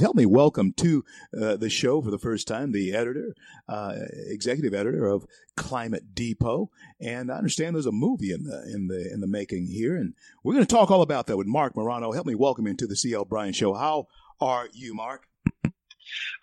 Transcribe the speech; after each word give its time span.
help 0.00 0.16
me 0.16 0.26
welcome 0.26 0.72
to 0.72 1.04
uh, 1.38 1.56
the 1.56 1.70
show 1.70 2.00
for 2.02 2.10
the 2.10 2.18
first 2.18 2.48
time 2.48 2.72
the 2.72 2.94
editor, 2.94 3.34
uh, 3.68 3.94
executive 4.28 4.74
editor 4.74 5.06
of 5.06 5.26
Climate 5.56 6.14
Depot, 6.14 6.70
and 7.00 7.30
I 7.30 7.36
understand 7.36 7.76
there's 7.76 7.86
a 7.86 7.92
movie 7.92 8.32
in 8.32 8.44
the 8.44 8.62
in 8.74 8.88
the 8.88 9.12
in 9.12 9.20
the 9.20 9.26
making 9.26 9.66
here, 9.66 9.96
and 9.96 10.14
we're 10.42 10.54
going 10.54 10.66
to 10.66 10.74
talk 10.74 10.90
all 10.90 11.02
about 11.02 11.26
that 11.26 11.36
with 11.36 11.46
Marc 11.46 11.76
Morano. 11.76 12.12
Help 12.12 12.26
me 12.26 12.34
welcome 12.34 12.66
him 12.66 12.76
to 12.78 12.86
the 12.86 12.96
CL 12.96 13.26
Bryant 13.26 13.54
Show. 13.54 13.74
How 13.74 14.08
are 14.40 14.68
you, 14.72 14.94
Marc? 14.94 15.26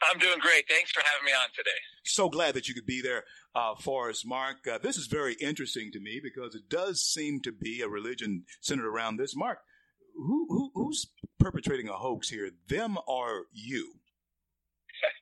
I'm 0.02 0.20
doing 0.20 0.40
great. 0.40 0.66
Thanks 0.70 0.92
for 0.92 1.02
having 1.04 1.26
me 1.26 1.32
on 1.32 1.50
today. 1.56 1.78
So 2.04 2.30
glad 2.30 2.54
that 2.54 2.68
you 2.68 2.74
could 2.74 2.86
be 2.86 3.02
there 3.02 3.24
uh, 3.56 3.76
for 3.76 4.10
us, 4.10 4.24
Marc. 4.26 4.68
Uh, 4.68 4.78
this 4.78 4.98
is 4.98 5.08
very 5.08 5.36
interesting 5.42 5.92
to 5.92 6.00
me 6.00 6.22
because 6.24 6.56
it 6.56 6.70
does 6.70 7.02
seem 7.02 7.42
to 7.42 7.52
be 7.52 7.82
a 7.82 7.90
religion 7.90 8.44
centered 8.62 8.88
around 8.88 9.18
this. 9.18 9.36
Marc, 9.36 9.60
who, 10.18 10.48
who 10.50 10.72
who's 10.74 11.08
perpetrating 11.40 11.90
a 11.90 11.94
hoax 11.94 12.30
here? 12.30 12.50
Them 12.68 12.98
or 13.08 13.46
you? 13.54 13.94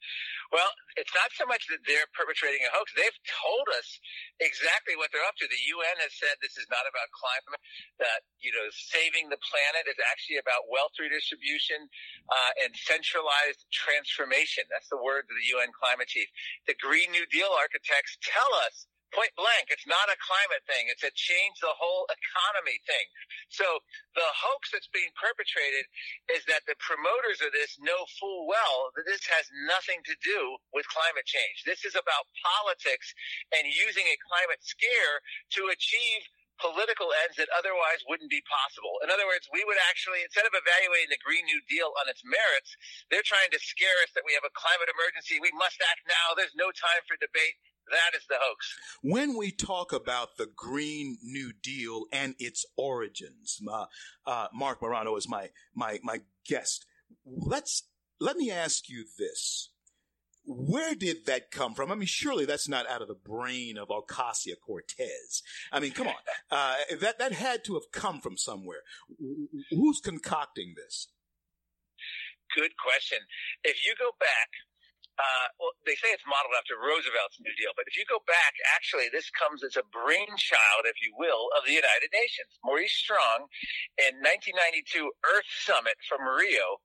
Well, 0.53 0.71
it's 0.95 1.11
not 1.11 1.35
so 1.35 1.43
much 1.43 1.67
that 1.67 1.83
they're 1.83 2.07
perpetrating 2.15 2.63
a 2.63 2.71
hoax. 2.71 2.93
They've 2.95 3.21
told 3.27 3.67
us 3.75 3.99
exactly 4.39 4.95
what 4.95 5.11
they're 5.11 5.25
up 5.27 5.35
to. 5.43 5.47
The 5.51 5.63
UN 5.75 5.99
has 5.99 6.15
said 6.15 6.39
this 6.39 6.55
is 6.55 6.69
not 6.71 6.87
about 6.87 7.11
climate, 7.11 7.59
that, 7.99 8.23
you 8.39 8.55
know, 8.55 8.63
saving 8.71 9.27
the 9.27 9.41
planet 9.41 9.83
is 9.89 9.99
actually 10.07 10.39
about 10.39 10.69
wealth 10.71 10.95
redistribution 10.95 11.91
uh, 12.31 12.51
and 12.63 12.71
centralized 12.71 13.67
transformation. 13.73 14.63
That's 14.71 14.87
the 14.87 15.01
word 15.01 15.27
of 15.27 15.35
the 15.35 15.47
UN 15.59 15.75
climate 15.75 16.07
chief. 16.07 16.29
The 16.71 16.77
Green 16.79 17.11
New 17.11 17.27
Deal 17.27 17.51
architects 17.51 18.15
tell 18.23 18.51
us 18.63 18.87
point 19.15 19.31
blank. 19.39 19.71
It's 19.71 19.87
not 19.87 20.11
a 20.11 20.19
climate 20.19 20.61
thing. 20.67 20.91
It's 20.91 21.07
a 21.07 21.15
change 21.15 21.63
the 21.63 21.73
whole 21.73 22.03
economy 22.11 22.77
thing. 22.83 23.07
So 23.47 23.65
the 24.13 24.27
hoax 24.35 24.75
that's 24.75 24.91
being 24.91 25.09
perpetrated 25.15 25.87
is 26.35 26.43
that 26.51 26.67
the 26.67 26.75
promoters 26.83 27.39
of 27.39 27.55
this 27.55 27.79
know 27.79 28.03
full 28.19 28.45
well 28.45 28.91
that 28.99 29.07
this 29.07 29.23
has 29.31 29.47
nothing 29.71 30.03
to 30.05 30.15
do 30.19 30.59
with 30.75 30.85
climate 30.91 31.25
change. 31.25 31.63
This 31.63 31.87
is 31.87 31.95
about 31.95 32.27
politics 32.43 33.15
and 33.55 33.63
using 33.71 34.03
a 34.05 34.21
climate 34.27 34.59
scare 34.61 35.23
to 35.57 35.71
achieve 35.71 36.27
political 36.59 37.11
ends 37.27 37.35
that 37.35 37.51
otherwise 37.51 37.99
wouldn't 38.07 38.31
be 38.31 38.43
possible. 38.47 38.95
In 39.03 39.11
other 39.11 39.27
words, 39.27 39.47
we 39.51 39.63
would 39.67 39.79
actually, 39.91 40.23
instead 40.23 40.47
of 40.47 40.55
evaluating 40.55 41.11
the 41.11 41.19
Green 41.19 41.43
New 41.47 41.59
Deal 41.67 41.91
on 41.99 42.07
its 42.07 42.23
merits, 42.23 42.71
they're 43.11 43.27
trying 43.27 43.51
to 43.51 43.59
scare 43.59 43.99
us 44.07 44.15
that 44.15 44.23
we 44.23 44.31
have 44.39 44.47
a 44.47 44.53
climate 44.55 44.87
emergency. 44.87 45.39
We 45.43 45.51
must 45.59 45.83
act 45.83 46.07
now. 46.07 46.31
There's 46.35 46.55
no 46.55 46.71
time 46.71 47.03
for 47.07 47.19
debate. 47.19 47.59
That 47.89 48.17
is 48.17 48.25
the 48.27 48.35
hoax. 48.39 48.75
When 49.01 49.37
we 49.37 49.51
talk 49.51 49.93
about 49.93 50.37
the 50.37 50.47
Green 50.47 51.17
New 51.21 51.51
Deal 51.61 52.05
and 52.11 52.35
its 52.39 52.65
origins, 52.77 53.59
uh, 53.71 53.85
uh, 54.25 54.47
Marc 54.53 54.81
Morano 54.81 55.15
is 55.15 55.29
my 55.29 55.49
my 55.75 55.99
my 56.03 56.21
guest. 56.47 56.85
Let's 57.25 57.83
let 58.19 58.37
me 58.37 58.49
ask 58.49 58.89
you 58.89 59.05
this: 59.19 59.69
Where 60.45 60.95
did 60.95 61.27
that 61.27 61.51
come 61.51 61.75
from? 61.75 61.91
I 61.91 61.95
mean, 61.95 62.07
surely 62.07 62.45
that's 62.45 62.67
not 62.67 62.89
out 62.89 63.03
of 63.03 63.07
the 63.07 63.13
brain 63.13 63.77
of 63.77 63.89
Ocasio 63.89 64.55
Cortez. 64.65 65.43
I 65.71 65.79
mean, 65.79 65.91
come 65.91 66.07
on, 66.07 66.15
uh, 66.51 66.75
that 66.99 67.19
that 67.19 67.33
had 67.33 67.63
to 67.65 67.75
have 67.75 67.91
come 67.91 68.19
from 68.19 68.37
somewhere. 68.37 68.81
Who's 69.69 69.99
concocting 69.99 70.73
this? 70.75 71.07
Good 72.55 72.71
question. 72.81 73.19
If 73.63 73.85
you 73.85 73.93
go 73.99 74.11
back 74.19 74.49
uh, 75.15 75.47
well, 75.59 75.73
they 75.87 75.95
say 75.95 76.11
it's 76.11 76.27
modeled 76.27 76.55
after 76.59 76.75
Roosevelt's 76.75 77.39
New 77.39 77.55
Deal, 77.55 77.71
but 77.79 77.87
if 77.87 77.95
you 77.95 78.03
go 78.11 78.19
back, 78.27 78.53
actually, 78.75 79.07
this 79.11 79.31
comes 79.31 79.63
as 79.63 79.79
a 79.79 79.85
brainchild, 79.95 80.83
if 80.87 80.99
you 80.99 81.15
will, 81.15 81.47
of 81.55 81.63
the 81.63 81.75
United 81.75 82.11
Nations. 82.11 82.51
Maurice 82.63 82.95
Strong, 82.95 83.47
in 83.95 84.19
1992 84.19 85.07
Earth 85.23 85.47
Summit 85.63 85.95
from 86.07 86.27
Rio, 86.27 86.83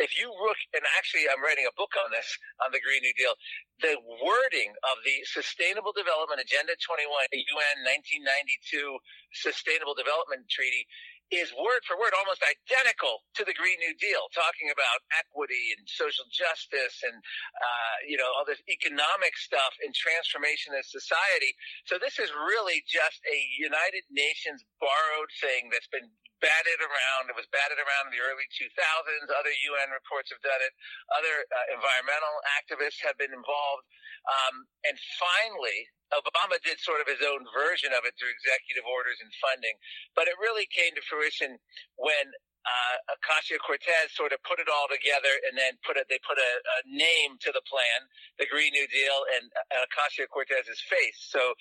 if 0.00 0.16
you 0.16 0.32
look, 0.32 0.56
and 0.72 0.80
actually, 0.96 1.28
I'm 1.28 1.44
writing 1.44 1.68
a 1.68 1.76
book 1.76 1.92
on 2.00 2.08
this, 2.08 2.28
on 2.64 2.72
the 2.72 2.80
Green 2.80 3.04
New 3.04 3.12
Deal, 3.16 3.36
the 3.84 4.00
wording 4.24 4.72
of 4.88 5.00
the 5.04 5.24
Sustainable 5.28 5.92
Development 5.92 6.40
Agenda 6.40 6.72
21, 6.76 7.32
the 7.32 7.44
UN 7.52 7.76
1992 8.24 8.96
Sustainable 9.36 9.92
Development 9.92 10.48
Treaty 10.48 10.88
is 11.30 11.54
word 11.54 11.82
for 11.86 11.94
word 11.98 12.14
almost 12.18 12.42
identical 12.42 13.22
to 13.38 13.46
the 13.46 13.54
Green 13.54 13.78
New 13.78 13.94
Deal, 13.98 14.26
talking 14.34 14.70
about 14.70 15.02
equity 15.14 15.74
and 15.78 15.86
social 15.86 16.26
justice 16.30 17.02
and, 17.06 17.16
uh, 17.58 17.96
you 18.06 18.18
know, 18.18 18.26
all 18.34 18.46
this 18.46 18.62
economic 18.66 19.38
stuff 19.38 19.74
and 19.82 19.94
transformation 19.94 20.74
of 20.74 20.82
society. 20.86 21.54
So 21.86 21.98
this 22.02 22.18
is 22.18 22.30
really 22.34 22.82
just 22.86 23.22
a 23.26 23.38
United 23.58 24.04
Nations 24.10 24.62
borrowed 24.82 25.32
thing 25.38 25.70
that's 25.70 25.90
been 25.90 26.10
batted 26.40 26.80
around. 26.80 27.30
It 27.30 27.36
was 27.36 27.48
batted 27.52 27.78
around 27.78 28.10
in 28.10 28.12
the 28.16 28.24
early 28.24 28.48
2000s. 28.56 29.28
Other 29.30 29.52
UN 29.52 29.92
reports 29.92 30.32
have 30.34 30.42
done 30.42 30.60
it. 30.60 30.72
Other 31.14 31.44
uh, 31.48 31.76
environmental 31.76 32.34
activists 32.60 33.00
have 33.04 33.16
been 33.20 33.32
involved. 33.32 33.84
Um, 34.28 34.68
and 34.84 34.96
finally, 35.16 35.88
Obama 36.12 36.58
did 36.60 36.80
sort 36.82 37.00
of 37.00 37.06
his 37.06 37.22
own 37.22 37.46
version 37.54 37.94
of 37.94 38.02
it 38.04 38.18
through 38.18 38.34
executive 38.34 38.84
orders 38.84 39.22
and 39.22 39.30
funding, 39.38 39.76
but 40.18 40.26
it 40.26 40.34
really 40.42 40.66
came 40.68 40.92
to 40.98 41.02
fruition 41.06 41.56
when 41.96 42.26
uh, 42.60 43.16
Ocasio 43.16 43.56
Cortez 43.64 44.12
sort 44.12 44.36
of 44.36 44.42
put 44.44 44.60
it 44.60 44.68
all 44.68 44.84
together, 44.90 45.32
and 45.48 45.56
then 45.56 45.80
put 45.80 45.96
a, 45.96 46.04
they 46.12 46.20
put 46.20 46.36
a, 46.36 46.52
a 46.60 46.78
name 46.84 47.40
to 47.40 47.50
the 47.56 47.64
plan, 47.64 48.04
the 48.36 48.44
Green 48.52 48.72
New 48.76 48.84
Deal, 48.92 49.18
and 49.40 49.48
uh, 49.72 49.88
Ocasio 49.88 50.28
Cortez's 50.28 50.80
face. 50.84 51.16
So 51.32 51.56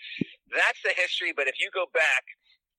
that's 0.51 0.81
the 0.83 0.91
history. 0.91 1.31
But 1.31 1.47
if 1.47 1.55
you 1.55 1.71
go 1.71 1.87
back, 1.95 2.27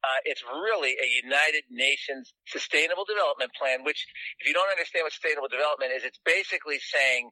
uh, 0.00 0.20
it's 0.24 0.42
really 0.44 0.96
a 0.96 1.08
United 1.24 1.68
Nations 1.68 2.32
Sustainable 2.48 3.04
Development 3.04 3.52
Plan. 3.52 3.84
Which, 3.84 4.00
if 4.40 4.48
you 4.48 4.54
don't 4.54 4.70
understand 4.72 5.04
what 5.04 5.12
sustainable 5.12 5.48
development 5.48 5.92
is, 5.92 6.04
it's 6.04 6.20
basically 6.24 6.80
saying 6.80 7.28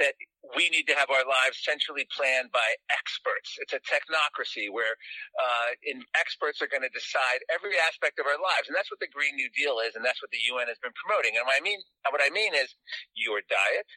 that 0.00 0.16
we 0.56 0.72
need 0.72 0.88
to 0.88 0.96
have 0.96 1.12
our 1.12 1.24
lives 1.28 1.60
centrally 1.60 2.08
planned 2.12 2.48
by 2.52 2.64
experts. 2.88 3.60
It's 3.60 3.76
a 3.76 3.82
technocracy 3.84 4.72
where 4.72 4.96
uh, 5.36 5.76
in, 5.84 6.00
experts 6.16 6.64
are 6.64 6.68
going 6.72 6.84
to 6.84 6.92
decide 6.92 7.44
every 7.52 7.76
aspect 7.76 8.16
of 8.16 8.24
our 8.24 8.40
lives, 8.40 8.68
and 8.68 8.76
that's 8.76 8.88
what 8.88 9.00
the 9.00 9.12
Green 9.12 9.36
New 9.36 9.48
Deal 9.52 9.80
is, 9.84 9.96
and 9.96 10.04
that's 10.04 10.24
what 10.24 10.32
the 10.32 10.40
UN 10.52 10.68
has 10.72 10.80
been 10.80 10.96
promoting. 10.96 11.36
And 11.36 11.44
what 11.44 11.56
I 11.56 11.62
mean, 11.64 11.80
what 12.08 12.24
I 12.24 12.32
mean 12.32 12.56
is 12.56 12.72
your 13.12 13.44
diet, 13.48 13.88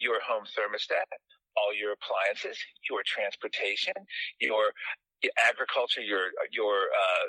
your 0.00 0.20
home 0.24 0.48
thermostat, 0.48 1.08
all 1.56 1.72
your 1.76 1.92
appliances, 1.96 2.56
your 2.88 3.04
transportation, 3.04 3.96
your 4.40 4.72
agriculture, 5.44 6.00
your 6.00 6.32
your 6.52 6.88
uh, 6.88 7.28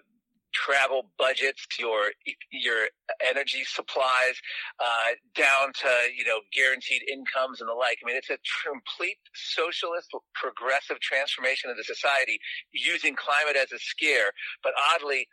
travel 0.54 1.12
budgets, 1.18 1.66
your 1.80 2.12
your 2.52 2.88
energy 3.28 3.64
supplies, 3.66 4.36
uh, 4.80 5.16
down 5.36 5.74
to 5.74 5.90
you 6.16 6.26
know 6.26 6.40
guaranteed 6.54 7.04
incomes 7.10 7.62
and 7.62 7.70
the 7.70 7.74
like. 7.74 7.98
I 8.04 8.08
mean, 8.08 8.18
it's 8.18 8.30
a 8.30 8.38
complete 8.66 9.18
socialist, 9.34 10.10
progressive 10.34 11.00
transformation 11.00 11.70
of 11.70 11.78
the 11.78 11.84
society 11.84 12.40
using 12.72 13.16
climate 13.16 13.56
as 13.56 13.72
a 13.72 13.80
scare. 13.80 14.32
But 14.64 14.74
oddly, 14.96 15.28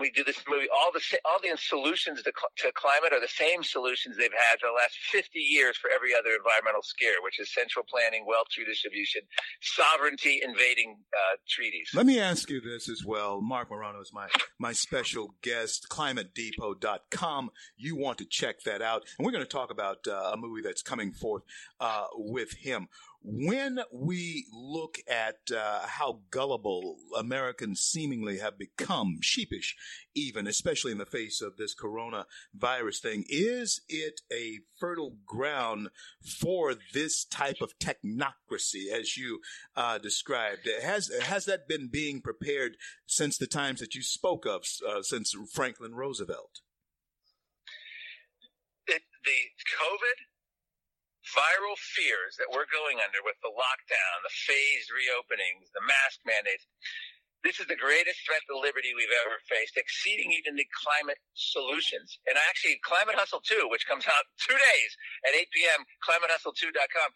we 0.00 0.10
do 0.10 0.24
this 0.24 0.42
movie, 0.48 0.66
all 0.68 0.90
the 0.92 1.00
all 1.24 1.38
the 1.42 1.56
solutions 1.56 2.22
to, 2.22 2.32
to 2.32 2.72
climate 2.74 3.12
are 3.12 3.20
the 3.20 3.28
same 3.28 3.62
solutions 3.62 4.16
they've 4.16 4.30
had 4.50 4.60
for 4.60 4.66
the 4.66 4.76
last 4.76 4.96
50 5.10 5.38
years 5.38 5.76
for 5.76 5.90
every 5.94 6.14
other 6.14 6.30
environmental 6.36 6.82
scare, 6.82 7.20
which 7.22 7.40
is 7.40 7.52
central 7.52 7.84
planning, 7.88 8.24
wealth 8.26 8.48
redistribution, 8.56 9.22
sovereignty 9.60 10.40
invading 10.42 10.98
uh, 11.12 11.36
treaties. 11.48 11.90
Let 11.94 12.06
me 12.06 12.20
ask 12.20 12.50
you 12.50 12.60
this 12.60 12.88
as 12.88 13.04
well. 13.04 13.40
Marc 13.40 13.70
Morano 13.70 14.00
is 14.00 14.12
my, 14.12 14.28
my 14.58 14.72
special 14.72 15.34
guest, 15.42 15.86
climatedepot.com. 15.90 17.50
You 17.76 17.96
want 17.96 18.18
to 18.18 18.24
check 18.24 18.62
that 18.62 18.82
out. 18.82 19.04
And 19.18 19.24
we're 19.24 19.32
going 19.32 19.44
to 19.44 19.50
talk 19.50 19.70
about 19.70 19.98
uh, 20.06 20.30
a 20.32 20.36
movie 20.36 20.62
that's 20.62 20.82
coming 20.82 21.12
forth 21.12 21.42
uh, 21.80 22.06
with 22.14 22.52
him. 22.52 22.88
When 23.30 23.80
we 23.92 24.46
look 24.54 24.96
at 25.06 25.54
uh, 25.54 25.86
how 25.86 26.20
gullible 26.30 26.96
Americans 27.14 27.80
seemingly 27.80 28.38
have 28.38 28.58
become, 28.58 29.18
sheepish 29.20 29.76
even, 30.14 30.46
especially 30.46 30.92
in 30.92 30.98
the 30.98 31.04
face 31.04 31.42
of 31.42 31.58
this 31.58 31.74
coronavirus 31.74 33.00
thing, 33.02 33.24
is 33.28 33.82
it 33.86 34.22
a 34.32 34.60
fertile 34.80 35.18
ground 35.26 35.90
for 36.40 36.74
this 36.94 37.26
type 37.26 37.58
of 37.60 37.78
technocracy, 37.78 38.90
as 38.90 39.18
you 39.18 39.40
uh, 39.76 39.98
described? 39.98 40.66
Has 40.82 41.10
has 41.22 41.44
that 41.44 41.68
been 41.68 41.88
being 41.88 42.22
prepared 42.22 42.78
since 43.06 43.36
the 43.36 43.46
times 43.46 43.80
that 43.80 43.94
you 43.94 44.02
spoke 44.02 44.46
of, 44.46 44.64
uh, 44.88 45.02
since 45.02 45.34
Franklin 45.52 45.94
Roosevelt? 45.94 46.60
the 48.86 49.40
COVID 49.76 50.37
viral 51.36 51.76
fears 51.76 52.36
that 52.38 52.50
we're 52.50 52.68
going 52.70 53.00
under 53.02 53.20
with 53.24 53.36
the 53.44 53.52
lockdown, 53.52 54.16
the 54.24 54.32
phased 54.32 54.90
reopenings, 54.92 55.68
the 55.74 55.84
mask 55.84 56.20
mandates. 56.24 56.64
This 57.46 57.62
is 57.62 57.70
the 57.70 57.78
greatest 57.78 58.18
threat 58.26 58.42
to 58.50 58.58
liberty 58.58 58.98
we've 58.98 59.14
ever 59.22 59.38
faced, 59.46 59.78
exceeding 59.78 60.34
even 60.34 60.58
the 60.58 60.66
climate 60.74 61.22
solutions. 61.38 62.18
And 62.26 62.34
actually, 62.50 62.82
Climate 62.82 63.14
Hustle 63.14 63.40
2, 63.46 63.70
which 63.70 63.86
comes 63.86 64.10
out 64.10 64.26
two 64.42 64.58
days 64.58 64.90
at 65.22 65.38
8 65.38 65.46
p.m., 65.54 65.80
climatehustle2.com, 66.02 67.10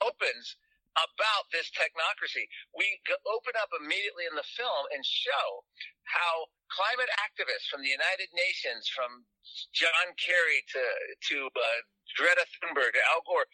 opens 0.00 0.56
about 0.96 1.52
this 1.52 1.68
technocracy. 1.76 2.48
We 2.72 2.88
open 3.28 3.52
up 3.60 3.68
immediately 3.76 4.24
in 4.24 4.32
the 4.32 4.48
film 4.56 4.88
and 4.96 5.04
show 5.04 5.60
how 6.06 6.46
climate 6.72 7.10
activists 7.22 7.70
from 7.70 7.82
the 7.82 7.92
United 7.92 8.30
Nations, 8.34 8.88
from 8.90 9.26
John 9.74 10.14
Kerry 10.18 10.62
to 10.74 10.82
to 11.30 11.36
uh, 11.50 11.80
Greta 12.16 12.46
Thunberg 12.58 12.94
Al 13.12 13.22
Gore, 13.26 13.46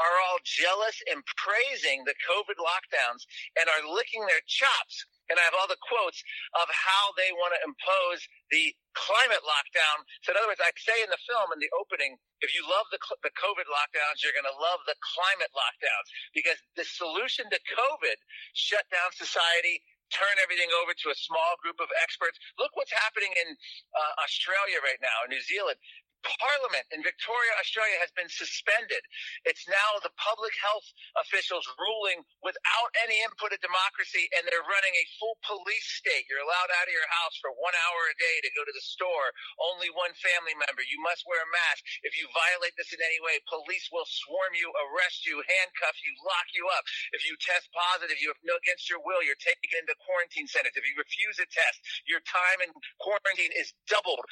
are 0.00 0.16
all 0.28 0.38
jealous 0.44 0.96
and 1.10 1.22
praising 1.36 2.04
the 2.04 2.16
COVID 2.26 2.58
lockdowns 2.60 3.24
and 3.56 3.68
are 3.68 3.84
licking 3.84 4.24
their 4.26 4.44
chops 4.46 5.06
and 5.28 5.36
I 5.36 5.44
have 5.44 5.56
all 5.56 5.68
the 5.68 5.80
quotes 5.84 6.20
of 6.56 6.66
how 6.72 7.12
they 7.20 7.30
want 7.36 7.52
to 7.56 7.60
impose 7.64 8.20
the 8.48 8.72
climate 8.96 9.44
lockdown. 9.44 10.04
So, 10.24 10.32
in 10.32 10.40
other 10.40 10.48
words, 10.48 10.64
I 10.64 10.72
say 10.80 10.96
in 11.04 11.12
the 11.12 11.20
film 11.28 11.52
in 11.52 11.60
the 11.60 11.70
opening, 11.76 12.16
if 12.40 12.56
you 12.56 12.64
love 12.64 12.88
the 12.88 13.00
the 13.20 13.32
COVID 13.36 13.68
lockdowns, 13.68 14.24
you're 14.24 14.36
going 14.36 14.48
to 14.48 14.58
love 14.60 14.80
the 14.88 14.96
climate 15.04 15.52
lockdowns 15.52 16.08
because 16.32 16.58
the 16.80 16.84
solution 16.84 17.48
to 17.52 17.60
COVID 17.76 18.18
shut 18.56 18.88
down 18.88 19.12
society. 19.12 19.84
Turn 20.12 20.36
everything 20.42 20.70
over 20.82 20.92
to 20.94 21.06
a 21.12 21.18
small 21.18 21.56
group 21.60 21.78
of 21.80 21.88
experts. 22.02 22.38
Look 22.58 22.72
what's 22.76 22.92
happening 22.92 23.32
in 23.44 23.48
uh, 23.54 24.12
Australia 24.24 24.80
right 24.84 25.00
now, 25.02 25.26
in 25.26 25.34
New 25.34 25.44
Zealand. 25.44 25.78
Parliament 26.22 26.86
in 26.94 27.02
Victoria, 27.02 27.52
Australia 27.58 27.98
has 28.04 28.12
been 28.14 28.30
suspended. 28.30 29.02
It's 29.48 29.66
now 29.66 29.90
the 30.04 30.14
public 30.20 30.54
health 30.60 30.86
officials 31.18 31.64
ruling 31.80 32.22
without 32.44 32.90
any 33.02 33.18
input 33.24 33.50
of 33.50 33.60
democracy, 33.64 34.30
and 34.36 34.46
they're 34.46 34.66
running 34.66 34.94
a 34.94 35.10
full 35.16 35.40
police 35.42 35.88
state. 35.98 36.28
You're 36.30 36.44
allowed 36.44 36.70
out 36.78 36.86
of 36.86 36.94
your 36.94 37.08
house 37.08 37.34
for 37.40 37.50
one 37.56 37.74
hour 37.88 38.00
a 38.12 38.16
day 38.20 38.36
to 38.44 38.50
go 38.54 38.62
to 38.62 38.74
the 38.74 38.84
store. 38.84 39.32
Only 39.72 39.90
one 39.90 40.14
family 40.20 40.54
member. 40.54 40.84
You 40.86 41.00
must 41.02 41.24
wear 41.26 41.40
a 41.40 41.50
mask. 41.50 41.82
If 42.06 42.14
you 42.20 42.28
violate 42.30 42.76
this 42.78 42.92
in 42.94 43.00
any 43.02 43.20
way, 43.24 43.40
police 43.48 43.88
will 43.90 44.06
swarm 44.06 44.52
you, 44.54 44.68
arrest 44.90 45.24
you, 45.24 45.40
handcuff 45.40 45.96
you, 46.04 46.12
lock 46.22 46.48
you 46.54 46.64
up. 46.72 46.84
If 47.16 47.26
you 47.26 47.34
test 47.40 47.70
positive, 47.74 48.20
you 48.20 48.30
have 48.30 48.42
no 48.44 48.58
against 48.64 48.88
your 48.88 49.00
will, 49.04 49.20
you're 49.22 49.38
taken 49.40 49.68
into 49.76 49.94
quarantine 50.02 50.48
centers. 50.48 50.74
If 50.74 50.84
you 50.84 50.94
refuse 50.96 51.36
a 51.38 51.46
test, 51.48 51.78
your 52.08 52.20
time 52.24 52.64
in 52.64 52.70
quarantine 52.98 53.52
is 53.54 53.72
doubled. 53.86 54.24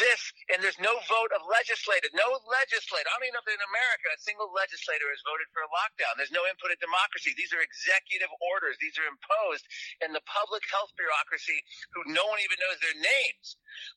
This, 0.00 0.22
and 0.52 0.62
there's 0.64 0.78
no 0.80 0.92
vote 1.06 1.21
vote 1.22 1.30
of 1.38 1.46
legislative. 1.46 2.10
No 2.18 2.26
legislator. 2.50 3.06
I 3.06 3.14
don't 3.14 3.30
even 3.30 3.38
know 3.38 3.46
if 3.46 3.54
in 3.54 3.62
America 3.62 4.10
a 4.10 4.18
single 4.18 4.50
legislator 4.50 5.06
has 5.14 5.22
voted 5.22 5.46
for 5.54 5.62
a 5.62 5.70
lockdown. 5.70 6.18
There's 6.18 6.34
no 6.34 6.42
input 6.50 6.74
of 6.74 6.82
democracy. 6.82 7.30
These 7.38 7.54
are 7.54 7.62
executive 7.62 8.34
orders. 8.42 8.74
These 8.82 8.98
are 8.98 9.06
imposed 9.06 9.62
in 10.02 10.10
the 10.10 10.24
public 10.26 10.66
health 10.66 10.90
bureaucracy 10.98 11.62
who 11.94 12.10
no 12.10 12.26
one 12.26 12.42
even 12.42 12.58
knows 12.58 12.82
their 12.82 12.98
names, 12.98 13.46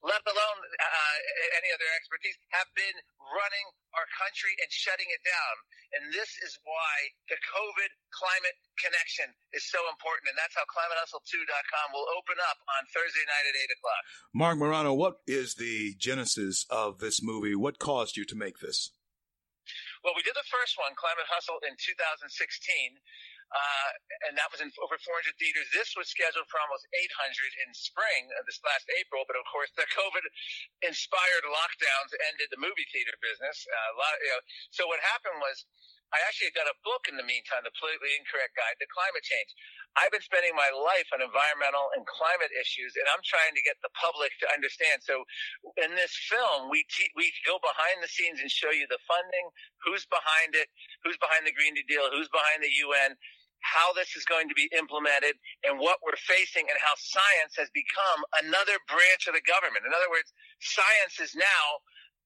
let 0.06 0.22
alone 0.22 0.58
uh, 0.62 1.18
any 1.58 1.74
other 1.74 1.90
expertise, 1.98 2.38
have 2.54 2.70
been 2.78 2.98
running 3.34 3.66
our 3.98 4.06
country 4.22 4.54
and 4.62 4.70
shutting 4.70 5.10
it 5.10 5.24
down. 5.26 5.56
And 5.98 6.02
this 6.14 6.38
is 6.44 6.60
why 6.62 6.94
the 7.32 7.40
COVID 7.42 7.90
climate 8.12 8.58
connection 8.78 9.32
is 9.56 9.64
so 9.64 9.80
important. 9.88 10.28
And 10.32 10.38
that's 10.38 10.54
how 10.54 10.68
climatehustle2.com 10.68 11.88
will 11.96 12.08
open 12.20 12.36
up 12.52 12.60
on 12.76 12.84
Thursday 12.92 13.24
night 13.24 13.46
at 13.48 13.56
8 13.56 13.76
o'clock. 13.80 14.04
Marc 14.36 14.56
Morano, 14.60 14.92
what 14.92 15.24
is 15.26 15.56
the 15.56 15.96
genesis 15.96 16.68
of 16.70 17.00
this 17.00 17.15
movie? 17.22 17.56
What 17.56 17.80
caused 17.80 18.18
you 18.18 18.26
to 18.26 18.36
make 18.36 18.60
this? 18.60 18.92
Well, 20.04 20.14
we 20.14 20.22
did 20.22 20.38
the 20.38 20.46
first 20.54 20.78
one, 20.78 20.94
Climate 20.94 21.26
Hustle, 21.26 21.58
in 21.66 21.74
2016. 21.74 22.30
Uh, 23.54 23.90
and 24.26 24.34
that 24.36 24.50
was 24.50 24.58
in 24.60 24.74
over 24.82 24.98
400 24.98 25.38
theaters. 25.38 25.70
This 25.70 25.94
was 25.94 26.10
scheduled 26.10 26.50
for 26.50 26.58
almost 26.58 26.90
800 26.90 27.06
in 27.62 27.70
spring 27.78 28.34
of 28.42 28.44
this 28.50 28.58
last 28.66 28.90
April, 28.98 29.22
but 29.30 29.38
of 29.38 29.46
course 29.46 29.70
the 29.78 29.86
COVID-inspired 29.98 31.46
lockdowns 31.46 32.12
ended 32.34 32.50
the 32.50 32.60
movie 32.60 32.90
theater 32.90 33.14
business. 33.22 33.64
Uh, 33.70 34.02
lot, 34.02 34.18
you 34.18 34.34
know, 34.34 34.42
so 34.74 34.90
what 34.90 34.98
happened 35.14 35.38
was 35.40 35.62
I 36.14 36.22
actually 36.30 36.54
got 36.54 36.70
a 36.70 36.78
book 36.86 37.10
in 37.10 37.18
the 37.18 37.26
meantime, 37.26 37.66
The 37.66 37.74
Politically 37.78 38.14
Incorrect 38.18 38.54
Guide 38.58 38.78
to 38.82 38.88
Climate 38.90 39.26
Change. 39.26 39.52
I've 39.98 40.12
been 40.14 40.24
spending 40.26 40.54
my 40.54 40.70
life 40.74 41.08
on 41.16 41.24
environmental 41.24 41.92
and 41.96 42.04
climate 42.06 42.52
issues, 42.56 42.98
and 43.00 43.08
I'm 43.10 43.24
trying 43.26 43.56
to 43.56 43.64
get 43.64 43.80
the 43.82 43.92
public 43.96 44.32
to 44.44 44.48
understand. 44.52 45.02
So, 45.02 45.24
in 45.82 45.96
this 45.96 46.14
film, 46.28 46.68
we 46.70 46.84
te- 46.92 47.14
we 47.16 47.32
go 47.48 47.58
behind 47.64 48.04
the 48.04 48.12
scenes 48.12 48.44
and 48.44 48.52
show 48.52 48.72
you 48.76 48.86
the 48.92 49.02
funding, 49.08 49.48
who's 49.84 50.06
behind 50.08 50.54
it, 50.56 50.68
who's 51.04 51.18
behind 51.18 51.48
the 51.48 51.56
Green 51.56 51.74
New 51.76 51.86
Deal, 51.88 52.08
who's 52.12 52.30
behind 52.30 52.62
the 52.62 52.74
UN, 52.90 53.16
how 53.64 53.96
this 53.96 54.14
is 54.20 54.28
going 54.28 54.52
to 54.52 54.58
be 54.58 54.68
implemented, 54.76 55.40
and 55.64 55.80
what 55.80 56.04
we're 56.04 56.20
facing, 56.22 56.68
and 56.68 56.78
how 56.80 56.94
science 57.00 57.56
has 57.56 57.72
become 57.72 58.22
another 58.46 58.78
branch 58.92 59.26
of 59.32 59.34
the 59.34 59.46
government. 59.48 59.88
In 59.88 59.96
other 59.96 60.12
words, 60.12 60.30
science 60.60 61.20
is 61.24 61.34
now 61.36 61.66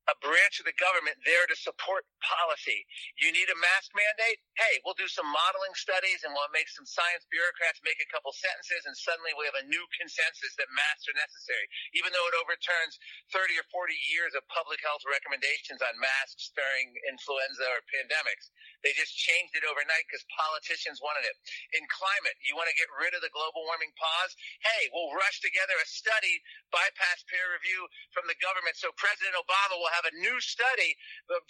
a 0.09 0.15
branch 0.25 0.57
of 0.59 0.65
the 0.65 0.75
government 0.81 1.17
there 1.23 1.45
to 1.47 1.57
support 1.57 2.05
policy. 2.25 2.83
You 3.21 3.29
need 3.31 3.47
a 3.53 3.57
mask 3.61 3.93
mandate? 3.93 4.41
Hey, 4.57 4.81
we'll 4.83 4.97
do 4.97 5.09
some 5.09 5.29
modeling 5.29 5.75
studies 5.77 6.25
and 6.25 6.33
we'll 6.33 6.51
make 6.51 6.69
some 6.69 6.89
science 6.89 7.29
bureaucrats 7.29 7.79
make 7.85 8.01
a 8.01 8.09
couple 8.09 8.33
sentences 8.33 8.89
and 8.89 8.95
suddenly 8.97 9.33
we 9.37 9.45
have 9.45 9.59
a 9.61 9.69
new 9.69 9.85
consensus 9.95 10.57
that 10.57 10.69
masks 10.73 11.05
are 11.09 11.17
necessary, 11.17 11.67
even 11.95 12.09
though 12.11 12.27
it 12.27 12.37
overturns 12.41 12.97
30 13.31 13.61
or 13.61 13.65
40 13.69 13.93
years 14.09 14.33
of 14.33 14.43
public 14.49 14.81
health 14.81 15.05
recommendations 15.05 15.81
on 15.85 15.93
masks 16.01 16.51
during 16.57 16.91
influenza 17.07 17.65
or 17.69 17.81
pandemics. 17.93 18.49
They 18.81 18.95
just 18.97 19.13
changed 19.13 19.53
it 19.57 19.67
overnight 19.67 20.05
because 20.09 20.25
politicians 20.33 21.03
wanted 21.03 21.27
it. 21.27 21.35
In 21.77 21.83
climate, 21.91 22.37
you 22.43 22.55
want 22.57 22.71
to 22.71 22.77
get 22.79 22.89
rid 22.97 23.13
of 23.13 23.21
the 23.21 23.33
global 23.33 23.65
warming 23.67 23.93
pause? 23.99 24.33
Hey, 24.65 24.89
we'll 24.95 25.13
rush 25.13 25.43
together 25.43 25.75
a 25.77 25.87
study, 25.87 26.41
bypass 26.73 27.21
peer 27.29 27.45
review 27.53 27.85
from 28.15 28.25
the 28.29 28.37
government 28.39 28.79
so 28.79 28.95
President 28.95 29.35
Obama 29.35 29.75
will 29.75 29.91
have 29.91 29.98
have 29.99 30.07
a 30.07 30.15
new 30.23 30.39
study 30.39 30.95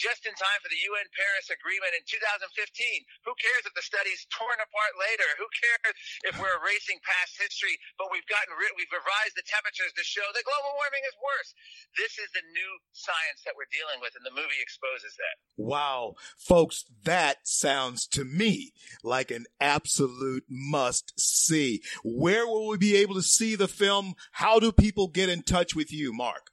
just 0.01 0.25
in 0.25 0.33
time 0.33 0.59
for 0.65 0.73
the 0.73 0.81
UN 0.89 1.05
Paris 1.13 1.53
Agreement 1.53 1.93
in 1.93 2.01
2015. 2.09 2.49
Who 3.29 3.37
cares 3.37 3.63
if 3.69 3.77
the 3.77 3.85
study's 3.85 4.25
torn 4.33 4.57
apart 4.57 4.97
later? 4.97 5.29
Who 5.37 5.45
cares 5.53 5.93
if 6.25 6.33
we're 6.41 6.57
erasing 6.65 6.97
past 7.05 7.37
history, 7.37 7.77
but 8.01 8.09
we've 8.09 8.25
gotten 8.25 8.57
rid, 8.57 8.73
we've 8.73 8.89
revised 8.89 9.37
the 9.37 9.45
temperatures 9.45 9.93
to 9.93 10.01
show 10.01 10.25
that 10.33 10.49
global 10.49 10.73
warming 10.81 11.05
is 11.05 11.13
worse. 11.21 11.53
This 11.93 12.17
is 12.17 12.29
the 12.33 12.41
new 12.49 12.71
science 12.91 13.45
that 13.45 13.53
we're 13.53 13.69
dealing 13.69 14.01
with, 14.01 14.17
and 14.17 14.25
the 14.25 14.33
movie 14.33 14.57
exposes 14.57 15.13
that. 15.21 15.35
Wow. 15.61 16.17
Folks, 16.41 16.89
that 17.05 17.45
sounds 17.45 18.07
to 18.17 18.25
me 18.25 18.73
like 19.03 19.29
an 19.29 19.45
absolute 19.61 20.43
must 20.49 21.13
see. 21.19 21.81
Where 22.03 22.47
will 22.47 22.67
we 22.67 22.77
be 22.77 22.95
able 22.97 23.15
to 23.15 23.21
see 23.21 23.55
the 23.55 23.67
film? 23.67 24.15
How 24.33 24.59
do 24.59 24.71
people 24.71 25.07
get 25.07 25.29
in 25.29 25.43
touch 25.43 25.75
with 25.75 25.93
you, 25.93 26.11
Marc? 26.13 26.49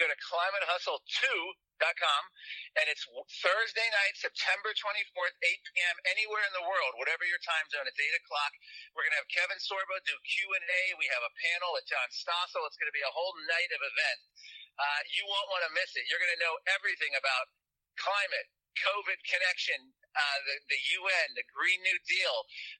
Go 0.00 0.08
to 0.08 0.16
climatehustle2.com 0.16 2.22
and 2.80 2.88
it's 2.88 3.04
Thursday 3.44 3.84
night, 3.92 4.16
September 4.16 4.72
24th, 4.72 5.36
8 5.44 5.60
p.m. 5.60 5.96
anywhere 6.08 6.40
in 6.48 6.56
the 6.56 6.64
world, 6.64 6.96
whatever 6.96 7.28
your 7.28 7.36
time 7.44 7.68
zone. 7.68 7.84
It's 7.84 8.00
8 8.00 8.08
o'clock. 8.24 8.56
We're 8.96 9.04
going 9.04 9.12
to 9.12 9.20
have 9.20 9.28
Kevin 9.28 9.60
Sorbo 9.60 10.00
do 10.08 10.16
Q&A. 10.24 10.96
We 10.96 11.04
have 11.12 11.20
a 11.20 11.28
panel 11.36 11.76
with 11.76 11.84
John 11.84 12.08
Stossel. 12.08 12.64
It's 12.64 12.80
going 12.80 12.88
to 12.88 12.96
be 12.96 13.04
a 13.04 13.12
whole 13.12 13.36
night 13.44 13.68
of 13.76 13.84
event. 13.84 14.24
Uh, 14.80 15.04
you 15.12 15.28
won't 15.28 15.52
want 15.52 15.68
to 15.68 15.72
miss 15.76 15.92
it. 15.92 16.08
You're 16.08 16.22
going 16.22 16.32
to 16.32 16.40
know 16.40 16.56
everything 16.80 17.12
about 17.12 17.52
climate, 18.00 18.48
COVID 18.80 19.20
connection, 19.28 19.92
uh, 20.14 20.38
the, 20.46 20.56
the 20.70 20.80
UN, 21.00 21.26
the 21.38 21.46
Green 21.50 21.80
New 21.86 21.98
Deal, 22.06 22.36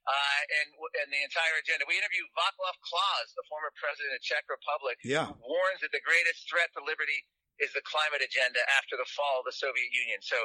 uh, 0.06 0.40
and 0.62 0.68
and 1.04 1.08
the 1.10 1.22
entire 1.22 1.56
agenda. 1.62 1.86
We 1.86 1.98
interviewed 1.98 2.28
Václav 2.34 2.76
Klaus, 2.82 3.28
the 3.34 3.46
former 3.46 3.70
president 3.78 4.18
of 4.18 4.22
Czech 4.22 4.46
Republic, 4.50 4.98
yeah. 5.02 5.30
who 5.30 5.36
warns 5.38 5.80
that 5.82 5.94
the 5.94 6.02
greatest 6.02 6.46
threat 6.50 6.70
to 6.74 6.82
liberty 6.82 7.26
is 7.60 7.72
the 7.76 7.84
climate 7.84 8.24
agenda 8.24 8.60
after 8.76 8.96
the 8.96 9.08
fall 9.12 9.40
of 9.40 9.46
the 9.46 9.56
Soviet 9.56 9.92
Union. 9.92 10.20
So 10.24 10.36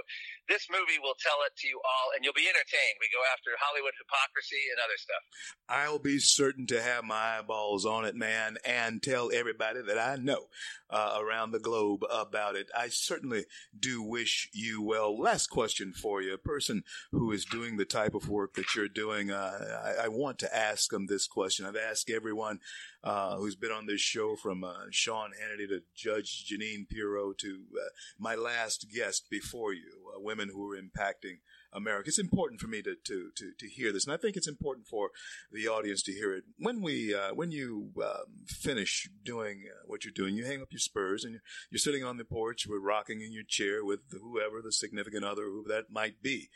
this 0.48 0.68
movie 0.70 1.00
will 1.00 1.18
tell 1.18 1.40
it 1.48 1.56
to 1.64 1.66
you 1.68 1.80
all, 1.82 2.14
and 2.14 2.24
you'll 2.24 2.38
be 2.38 2.48
entertained. 2.48 3.00
We 3.00 3.10
go 3.12 3.24
after 3.32 3.56
Hollywood 3.58 3.96
hypocrisy 3.98 4.70
and 4.72 4.80
other 4.84 5.00
stuff. 5.00 5.24
I'll 5.68 6.04
be 6.04 6.20
certain 6.20 6.68
to 6.68 6.82
have 6.82 7.04
my 7.04 7.40
eyeballs 7.40 7.86
on 7.86 8.06
it, 8.06 8.16
man, 8.16 8.58
and 8.64 9.02
tell 9.02 9.32
everybody 9.34 9.82
that 9.82 9.98
I 9.98 10.16
know 10.16 10.52
uh, 10.90 11.18
around 11.20 11.52
the 11.52 11.60
globe 11.60 12.04
about 12.10 12.56
it. 12.56 12.68
I 12.76 12.90
certainly 12.90 13.46
do 13.78 14.04
wish 14.04 14.50
you 14.54 14.82
well. 14.84 15.18
Last 15.18 15.48
question 15.48 15.94
for 15.94 16.22
you. 16.22 16.34
A 16.34 16.38
person 16.38 16.84
who 17.12 17.32
is 17.32 17.46
doing 17.46 17.78
the 17.78 17.86
type 17.86 18.14
of 18.14 18.30
work 18.30 18.54
that 18.56 18.76
you're 18.76 18.88
doing, 18.88 19.32
uh, 19.32 19.82
I, 19.84 20.06
I, 20.06 20.08
want 20.08 20.40
to 20.40 20.56
ask 20.56 20.92
them 20.92 21.08
this 21.08 21.28
question. 21.28 21.66
I've 21.66 21.76
asked 21.76 22.10
everyone 22.10 22.60
uh, 23.04 23.38
who's 23.38 23.56
been 23.56 23.72
on 23.72 23.86
this 23.86 24.02
show 24.02 24.36
from 24.36 24.64
uh, 24.64 24.74
Sean 24.92 25.32
Hannity 25.32 25.68
to 25.70 25.82
Judge 25.96 26.46
Jeanine 26.46 26.88
To 27.06 27.64
uh, 27.74 27.90
my 28.20 28.36
last 28.36 28.88
guest 28.94 29.28
before 29.30 29.74
you, 29.74 30.12
uh, 30.16 30.20
women 30.20 30.50
who 30.50 30.72
are 30.72 30.78
impacting 30.78 31.38
America. 31.76 32.08
It's 32.08 32.20
important 32.20 32.62
for 32.62 32.68
me 32.68 32.82
to, 32.82 32.96
to, 32.96 33.32
to, 33.36 33.52
to, 33.60 33.68
hear 33.68 33.92
this, 33.92 34.06
and 34.06 34.14
I 34.14 34.18
think 34.18 34.36
it's 34.36 34.48
important 34.48 34.88
for 34.88 35.12
the 35.52 35.68
audience 35.68 36.02
to 36.04 36.14
hear 36.14 36.34
it. 36.34 36.46
When 36.58 36.82
we 36.82 37.14
uh, 37.14 37.34
when 37.34 37.52
you 37.52 37.92
um, 38.02 38.46
finish 38.48 39.10
doing 39.24 39.66
uh, 39.70 39.84
what 39.86 40.06
you're 40.06 40.14
doing, 40.14 40.36
you 40.36 40.46
hang 40.46 40.62
up 40.62 40.72
your 40.72 40.80
spurs 40.80 41.24
and 41.24 41.34
you're, 41.34 41.42
you're 41.70 41.80
sitting 41.80 42.04
on 42.04 42.18
the 42.18 42.26
porch, 42.26 42.66
we're 42.68 42.80
rocking 42.80 43.22
in 43.22 43.34
your 43.34 43.44
chair 43.48 43.84
with 43.84 44.02
whoever 44.12 44.62
the 44.62 44.72
significant 44.72 45.26
other, 45.26 45.44
who 45.44 45.66
that 45.68 45.92
might 45.92 46.22
be, 46.22 46.50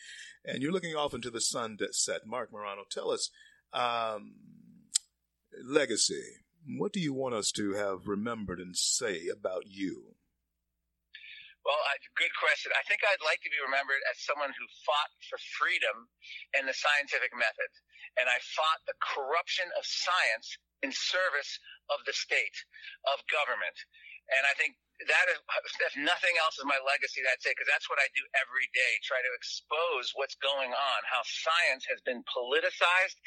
and 0.45 0.61
you're 0.61 0.71
looking 0.71 0.95
off 0.95 1.13
into 1.13 1.29
the 1.29 1.41
sunset. 1.41 2.21
Marc 2.25 2.51
Morano, 2.51 2.83
tell 2.89 3.11
us 3.11 3.29
um, 3.73 4.35
legacy. 5.63 6.23
What 6.77 6.93
do 6.93 6.99
you 6.99 7.13
want 7.13 7.35
us 7.35 7.51
to 7.53 7.73
have 7.73 8.07
remembered 8.07 8.59
and 8.59 8.75
say 8.75 9.27
about 9.27 9.63
you? 9.65 10.15
Well, 11.67 11.75
uh, 11.75 11.99
good 12.15 12.31
question. 12.39 12.71
I 12.71 12.83
think 12.87 13.03
I'd 13.03 13.21
like 13.21 13.43
to 13.43 13.51
be 13.51 13.59
remembered 13.59 13.99
as 14.07 14.23
someone 14.23 14.55
who 14.55 14.65
fought 14.87 15.11
for 15.27 15.37
freedom 15.59 16.07
and 16.55 16.63
the 16.65 16.75
scientific 16.75 17.35
method. 17.35 17.71
And 18.15 18.31
I 18.31 18.39
fought 18.55 18.79
the 18.87 18.95
corruption 19.03 19.67
of 19.75 19.83
science 19.83 20.55
in 20.81 20.95
service 20.95 21.59
of 21.91 21.99
the 22.07 22.15
state, 22.15 22.55
of 23.11 23.19
government. 23.27 23.75
And 24.31 24.47
I 24.47 24.53
think 24.55 24.79
that 25.07 25.27
is, 25.31 25.39
if 25.79 25.95
nothing 25.95 26.35
else 26.43 26.59
is 26.59 26.67
my 26.67 26.79
legacy, 26.83 27.23
that's 27.23 27.43
it, 27.47 27.55
because 27.55 27.71
that's 27.71 27.87
what 27.87 28.03
I 28.03 28.07
do 28.11 28.23
every 28.35 28.67
day. 28.75 28.91
Try 29.03 29.19
to 29.23 29.33
expose 29.35 30.11
what's 30.15 30.35
going 30.39 30.71
on, 30.71 30.99
how 31.07 31.23
science 31.23 31.87
has 31.87 32.03
been 32.03 32.19
politicized, 32.27 33.17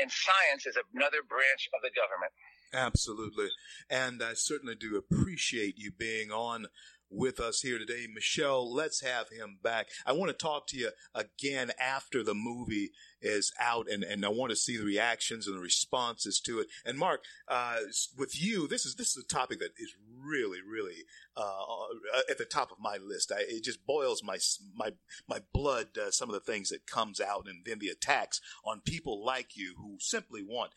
and 0.00 0.08
science 0.08 0.64
is 0.64 0.80
another 0.92 1.20
branch 1.24 1.68
of 1.76 1.84
the 1.84 1.92
government. 1.92 2.32
Absolutely. 2.72 3.48
And 3.88 4.22
I 4.22 4.34
certainly 4.34 4.74
do 4.74 4.96
appreciate 4.96 5.76
you 5.76 5.92
being 5.92 6.30
on 6.30 6.68
with 7.10 7.40
us 7.40 7.60
here 7.60 7.78
today. 7.78 8.06
Michelle, 8.12 8.72
let's 8.72 9.00
have 9.00 9.28
him 9.30 9.58
back. 9.62 9.88
I 10.06 10.12
want 10.12 10.30
to 10.30 10.36
talk 10.36 10.66
to 10.68 10.76
you 10.76 10.90
again 11.14 11.72
after 11.80 12.22
the 12.22 12.34
movie 12.34 12.90
is 13.20 13.52
out 13.58 13.88
and, 13.90 14.04
and 14.04 14.24
I 14.24 14.28
want 14.28 14.50
to 14.50 14.56
see 14.56 14.76
the 14.76 14.84
reactions 14.84 15.46
and 15.46 15.56
the 15.56 15.60
responses 15.60 16.40
to 16.40 16.60
it. 16.60 16.68
And 16.84 16.98
Marc, 16.98 17.24
uh, 17.48 17.78
with 18.16 18.40
you, 18.40 18.68
this 18.68 18.86
is, 18.86 18.94
this 18.94 19.16
is 19.16 19.24
a 19.24 19.26
topic 19.26 19.58
that 19.60 19.72
is 19.78 19.94
really, 20.20 20.60
really, 20.60 21.04
uh, 21.36 21.86
at 22.30 22.38
the 22.38 22.44
top 22.44 22.70
of 22.70 22.78
my 22.80 22.96
list. 22.96 23.32
I, 23.32 23.40
it 23.48 23.64
just 23.64 23.86
boils 23.86 24.22
my, 24.22 24.38
my, 24.74 24.92
my 25.28 25.40
blood, 25.52 25.98
uh, 25.98 26.10
some 26.10 26.28
of 26.28 26.34
the 26.34 26.40
things 26.52 26.68
that 26.68 26.86
comes 26.86 27.20
out 27.20 27.46
and 27.48 27.64
then 27.64 27.78
the 27.78 27.88
attacks 27.88 28.40
on 28.64 28.80
people 28.80 29.24
like 29.24 29.56
you 29.56 29.74
who 29.78 29.96
simply 29.98 30.42
want 30.42 30.72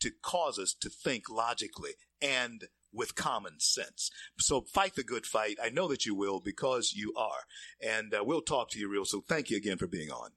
to 0.00 0.10
cause 0.22 0.58
us 0.58 0.74
to 0.74 0.90
think 0.90 1.30
logically 1.30 1.92
and 2.20 2.68
with 2.96 3.14
common 3.14 3.60
sense. 3.60 4.10
So 4.38 4.62
fight 4.62 4.94
the 4.94 5.04
good 5.04 5.26
fight. 5.26 5.58
I 5.62 5.68
know 5.68 5.88
that 5.88 6.06
you 6.06 6.14
will 6.14 6.40
because 6.40 6.94
you 6.94 7.12
are. 7.16 7.44
And 7.80 8.14
uh, 8.14 8.24
we'll 8.24 8.40
talk 8.40 8.70
to 8.70 8.78
you 8.78 8.88
real 8.88 9.04
soon. 9.04 9.22
Thank 9.22 9.50
you 9.50 9.56
again 9.56 9.76
for 9.76 9.86
being 9.86 10.10
on. 10.10 10.30